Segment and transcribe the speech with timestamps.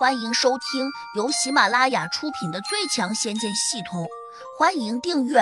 [0.00, 4.04] 欢迎收听由喜马拉雅出品的《最强仙剑系统》，
[4.58, 5.40] 欢迎订阅。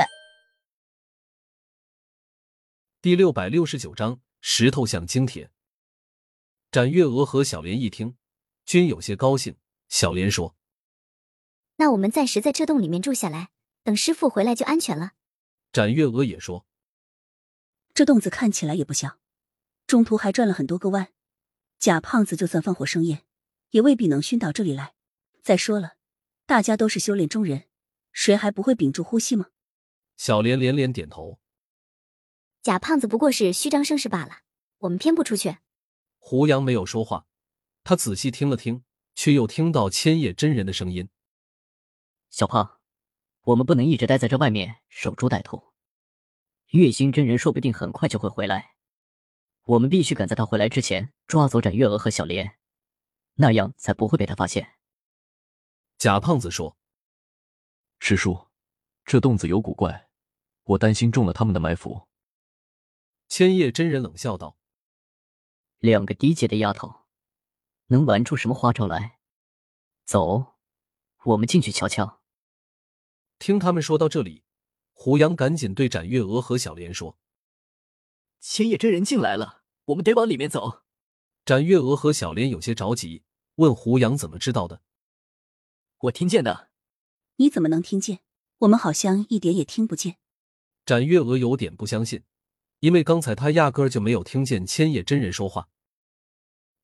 [3.01, 5.53] 第六百六十九章：石头像金铁。
[6.73, 8.17] 展月娥和小莲一听，
[8.65, 9.57] 均有些高兴。
[9.87, 10.57] 小莲说
[11.79, 13.51] ：“那我们暂时在这洞里面住下来，
[13.85, 15.13] 等师傅回来就安全了。”
[15.71, 16.67] 展月娥也说
[17.95, 19.21] ：“这洞子看起来也不小，
[19.87, 21.13] 中途还转了很多个弯，
[21.79, 23.23] 贾胖子就算放火生焰。”
[23.71, 24.95] 也未必能熏到这里来。
[25.43, 25.97] 再说了，
[26.47, 27.69] 大家都是修炼中人，
[28.13, 29.47] 谁还不会屏住呼吸吗？
[30.17, 31.39] 小莲连连点头。
[32.63, 34.41] 贾胖子不过是虚张声势罢了，
[34.79, 35.59] 我们偏不出去。
[36.19, 37.27] 胡杨没有说话，
[37.85, 41.09] 他仔细听了听，却又听到千叶真人的声音
[42.29, 42.81] ：“小胖，
[43.43, 45.73] 我们不能一直待在这外面守株待兔。
[46.73, 48.75] 月星真人说不定很快就会回来，
[49.65, 52.57] 我们必须赶在他回来之前抓走展月娥和小莲。”
[53.41, 54.79] 那样才不会被他发现。
[55.97, 56.77] 贾胖子说
[58.01, 58.49] ：“师叔，
[59.05, 60.09] 这洞子有古怪，
[60.65, 62.09] 我担心中了他们的埋伏。”
[63.29, 64.59] 千叶真人冷笑道
[65.79, 67.07] ：“两个低阶的丫头，
[67.87, 69.21] 能玩出什么花招来？
[70.05, 70.57] 走，
[71.25, 72.21] 我们进去瞧瞧。”
[73.39, 74.43] 听他们说到这里，
[74.93, 77.19] 胡杨赶紧对展月娥和小莲说
[78.41, 80.83] ：“千叶真人进来了，我们得往里面走。”
[81.47, 83.25] 展月娥和小莲有些着急。
[83.59, 84.83] 问胡杨怎么知道的？
[86.03, 86.71] 我听见的。
[87.37, 88.21] 你怎么能听见？
[88.59, 90.19] 我们好像一点也听不见。
[90.87, 92.23] 展月娥有点不相信，
[92.79, 95.69] 因为刚才她压根儿就没有听见千叶真人说话，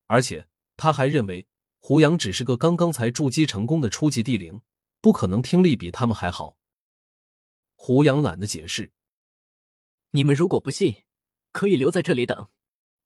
[0.07, 1.47] 而且他还认为
[1.79, 4.61] 胡杨只是个刚刚才筑基成功的初级地灵，
[4.99, 6.57] 不可能听力比他们还好。
[7.75, 8.91] 胡杨懒得解释。
[10.11, 11.03] 你们如果不信，
[11.53, 12.49] 可以留在这里等。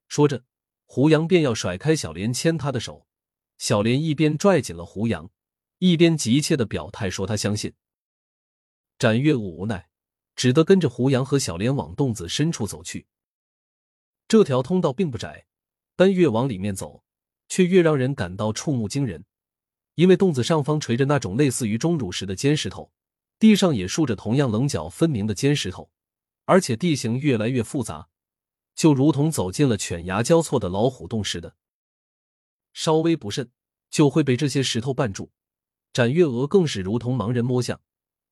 [0.08, 0.44] 说着，
[0.86, 3.06] 胡杨便要甩开小莲牵他的手。
[3.60, 5.30] 小莲一边拽紧了胡杨，
[5.80, 7.74] 一边急切的表态说：“他相信。”
[8.98, 9.90] 展月无奈，
[10.34, 13.06] 只得跟着胡杨和小莲往洞子深处走去。
[14.26, 15.44] 这条通道并不窄，
[15.94, 17.04] 但越往里面走，
[17.50, 19.26] 却越让人感到触目惊人。
[19.94, 22.90] 因为洞子上方垂着那种类似于钟乳石的尖石头，
[23.38, 25.90] 地上也竖着同样棱角分明的尖石头，
[26.46, 28.08] 而且地形越来越复杂，
[28.74, 31.56] 就如同走进了犬牙交错的老虎洞似的。
[32.72, 33.50] 稍微不慎，
[33.90, 35.32] 就会被这些石头绊住。
[35.92, 37.80] 展月娥更是如同盲人摸象，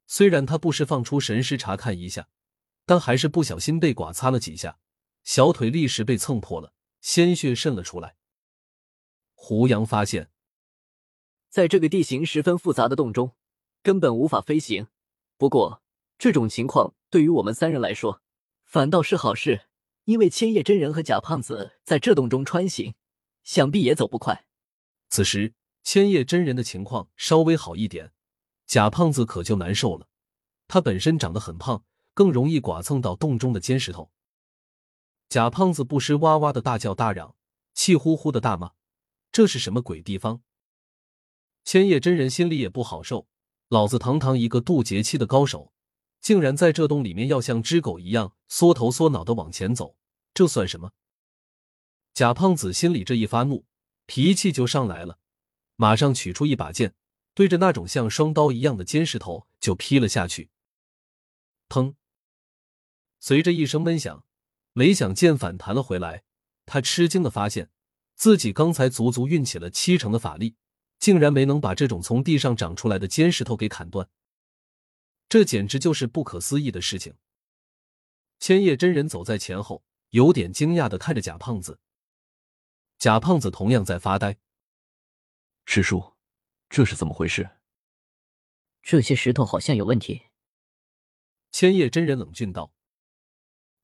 [0.06, 2.28] 虽然他不时放出神识查看一下，
[2.86, 4.78] 但还是不小心被剐擦了几下，
[5.24, 8.16] 小腿立时被蹭破了，鲜血渗了出来。
[9.34, 10.30] 胡杨发现，
[11.48, 13.34] 在这个地形十分复杂的洞中，
[13.82, 14.86] 根本无法飞行。
[15.36, 15.82] 不过，
[16.18, 18.22] 这种情况对于我们三人来说，
[18.64, 19.62] 反倒是好事，
[20.04, 22.94] 因为千叶真人和假胖子在这洞中穿行。
[23.44, 24.44] 想必也走不快。
[25.08, 28.12] 此时，千叶真人的情况稍微好一点，
[28.66, 30.08] 贾胖子可就难受了。
[30.66, 31.82] 他本身长得很胖，
[32.12, 34.10] 更容易剐蹭到洞中的尖石头。
[35.28, 37.34] 贾胖子不时哇哇的大叫大嚷，
[37.74, 38.72] 气呼呼的大骂
[39.32, 40.42] ：“这是什么鬼地方？”
[41.64, 43.28] 千叶真人心里也不好受，
[43.68, 45.72] 老子堂堂一个渡劫期的高手，
[46.20, 49.96] 竟然在这洞里面要像只狗一样缩头缩脑的往前走，
[50.32, 50.92] 这算什么？
[52.14, 53.64] 贾胖子心里这一发怒，
[54.08, 55.18] 脾气就上来了，
[55.76, 56.94] 马上取出一把剑，
[57.34, 60.48] 对着那种像双刀一样的尖石头就劈了下去。
[61.68, 61.94] 砰！
[63.20, 64.24] 随着一声闷响，
[64.72, 66.24] 没想剑反弹了回来。
[66.64, 67.70] 他吃惊的发现，
[68.14, 70.56] 自己刚才足足运起了七成的法力，
[70.98, 74.08] 竟然没能把这种从地上长出来的尖石头给砍断。
[75.28, 77.14] 这简直就是不可思议的事情。
[78.40, 81.78] 千叶真人走在前后，有点惊讶的看着假胖子。
[82.98, 84.38] 贾胖子同样在发呆。
[85.66, 86.16] 师叔，
[86.68, 87.50] 这是怎么回事？
[88.82, 90.26] 这些石头好像有问题。
[91.52, 92.74] 千叶真人冷峻道：“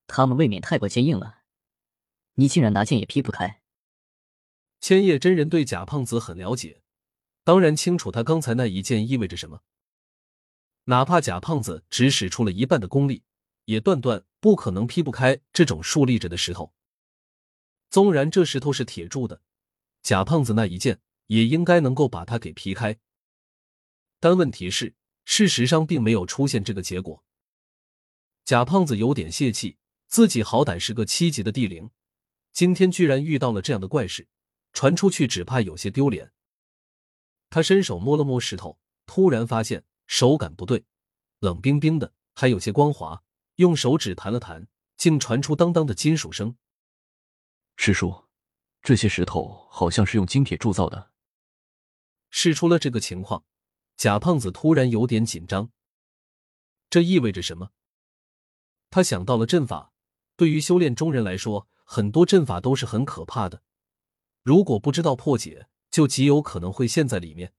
[0.09, 1.43] 他们未免太过坚硬了，
[2.35, 3.63] 你竟然拿剑也劈不开。”
[4.81, 6.83] 千叶真人对贾胖子很了解，
[7.45, 9.63] 当然清楚他刚才那一剑意味着什么。
[10.87, 13.23] 哪怕贾胖子只使出了一半的功力，
[13.67, 16.75] 也断断不可能劈不开这种竖立着的石头。
[17.95, 19.41] 纵然这石头是铁铸的，
[20.03, 22.99] 贾胖子那一剑也应该能够把它给劈开。
[24.19, 27.23] 但问题是，事实上并没有出现这个结果。
[28.45, 31.89] 贾胖子有点泄气，自己好歹是个七级的地灵，
[32.53, 34.27] 今天居然遇到了这样的怪事，
[34.73, 36.33] 传出去只怕有些丢脸。
[37.49, 38.77] 他伸手摸了摸石头，
[39.07, 40.85] 突然发现手感不对，
[41.39, 43.23] 冷冰冰的，还有些光滑。
[43.55, 44.67] 用手指弹了弹，
[44.97, 46.57] 竟传出当当的金属声。
[47.77, 48.27] 师叔，
[48.83, 51.11] 这些石头好像是用金铁铸造的。
[52.31, 52.51] 是。
[52.51, 53.45] 试出了这个情况，
[53.97, 55.71] 贾胖子突然有点紧张。
[56.91, 57.71] 这意味着什么？
[58.91, 59.93] 他想到了阵法。
[60.37, 63.63] 对于修炼中人来说，很多阵法都是很可怕的。
[64.43, 67.55] 如果不知道破解，就极有可能会陷在里面。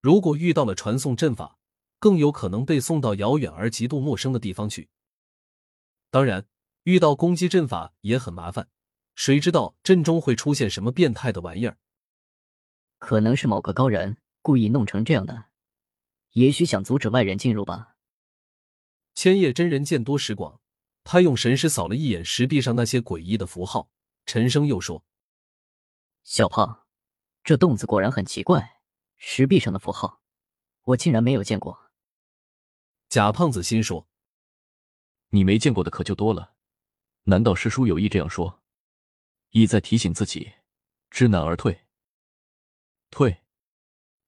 [0.00, 1.58] 如果遇到了传送阵法，
[1.98, 4.88] 更有可能被送到遥远而极度陌生的地方去。
[6.10, 6.48] 当然，
[6.84, 8.70] 遇到攻击阵法也很麻烦，
[9.20, 11.76] 谁知道阵中会出现什么变态的玩意儿？
[12.96, 15.48] 可能是某个高人故意弄成这样的，
[16.30, 17.96] 也许想阻止外人进入吧。
[19.14, 20.62] 千叶真人见多识广，
[21.04, 23.90] 他用神识扫了一眼石壁上那些诡异的符号，
[24.24, 25.04] 沉声又说
[26.24, 26.86] ：“小胖，
[27.44, 28.80] 这洞子果然很奇怪，
[29.18, 30.22] 石壁上的符号，
[30.84, 31.90] 我竟然没有见过。”
[33.10, 34.08] 贾胖子心说
[35.28, 36.54] ：“你没见过的可就多了，
[37.24, 38.59] 难道师叔有意这样说，
[39.50, 40.52] 意在提醒自己
[41.10, 41.86] 知难而退？
[43.10, 43.42] 退！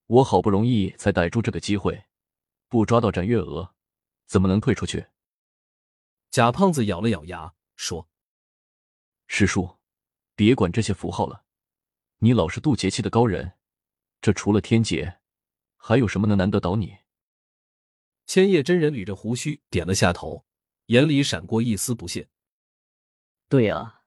[0.06, 2.06] 我好不容易才逮住这个机会，
[2.69, 3.74] 不抓到斩月娥。”
[4.26, 5.08] 怎么能退出去？
[6.30, 8.08] 贾胖子咬了咬牙说
[9.28, 9.78] ：“师叔，
[10.34, 11.44] 别管这些符号了。
[12.19, 13.58] 你老是渡劫期的高人，
[14.22, 15.20] 这除了天劫，
[15.76, 16.96] 还有什么能难得倒你？”
[18.24, 20.46] 千叶真人捋着胡须点了下头，
[20.86, 22.30] 眼里闪过一丝不屑
[23.50, 24.01] ：“对啊，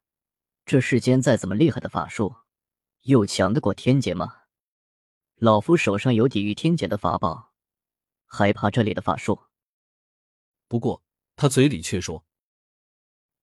[0.65, 2.37] 这世间再怎么厉害的法术，
[3.01, 4.45] 又强得过天劫吗？
[5.35, 7.53] 老夫手上有抵御天劫的法宝，
[8.25, 9.43] 还怕这里的法术？”
[10.67, 11.03] 不过，
[11.35, 12.25] 他嘴里却说：“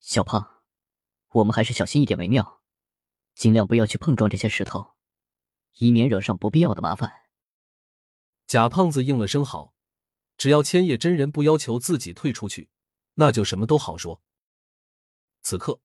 [0.00, 0.62] 小胖，
[1.28, 2.60] 我们还是小心一点为妙，
[3.36, 4.94] 尽量不要去碰撞这些石头，
[5.74, 7.12] 以免惹上不必要的麻烦。”
[8.48, 9.74] 假胖子应了声好，
[10.36, 12.68] 只要千叶真人不要求自己退出去，
[13.14, 14.20] 那就什么都好说。
[15.40, 15.80] 此刻，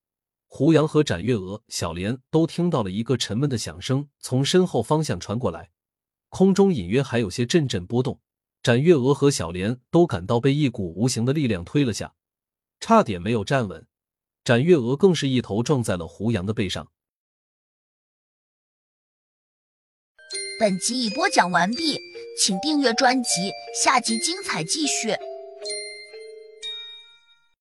[0.50, 5.70] 胡杨和展月娥、小莲都听到了一个沉闷的响声从身后方向传过来，
[6.30, 8.20] 空中隐约还有些阵阵波动。
[8.62, 12.14] 展月娥和小莲都感到被一股无形的力量推了下，
[12.80, 13.86] 差点没有站稳。
[14.42, 16.90] 展月娥更是一头撞在了胡杨的背上。
[20.58, 22.00] 本集已播讲完毕，
[22.42, 25.14] 请订阅专辑，下集精彩继续。